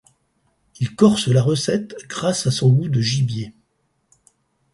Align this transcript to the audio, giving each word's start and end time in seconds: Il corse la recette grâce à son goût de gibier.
Il 0.79 0.95
corse 0.95 1.27
la 1.27 1.43
recette 1.43 1.95
grâce 2.09 2.47
à 2.47 2.51
son 2.51 2.73
goût 2.73 2.89
de 2.89 3.01
gibier. 3.01 3.53